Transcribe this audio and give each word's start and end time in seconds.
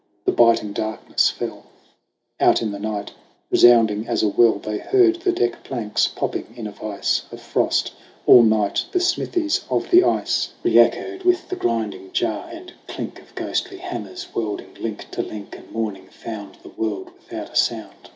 The 0.25 0.31
biting 0.31 0.73
darkness 0.73 1.29
fell. 1.29 1.65
Out 2.39 2.63
in 2.63 2.71
the 2.71 2.79
night, 2.79 3.11
resounding 3.51 4.07
as 4.07 4.23
a 4.23 4.29
well, 4.29 4.53
They 4.57 4.79
heard 4.79 5.17
the 5.17 5.31
deckplanks 5.31 6.07
popping 6.15 6.47
in 6.55 6.65
a 6.65 6.71
vise 6.71 7.21
Of 7.31 7.39
frost; 7.39 7.91
all 8.25 8.41
night 8.41 8.83
the 8.91 8.99
smithies 8.99 9.63
of 9.69 9.91
the 9.91 10.03
ice 10.03 10.53
THE 10.63 10.71
RETURN 10.71 10.85
OF 10.87 10.91
THE 10.91 10.95
GHOST 10.95 10.95
99 10.95 11.19
Reechoed 11.19 11.25
with 11.25 11.49
the 11.49 11.55
griding 11.55 12.11
jar 12.13 12.49
and 12.51 12.73
clink 12.87 13.21
Of 13.21 13.35
ghostly 13.35 13.77
hammers 13.77 14.27
welding 14.33 14.73
link 14.79 15.05
to 15.11 15.21
link: 15.21 15.55
And 15.55 15.69
morning 15.71 16.07
found 16.09 16.55
the 16.63 16.69
world 16.69 17.11
without 17.19 17.51
a 17.51 17.55
sound. 17.55 18.09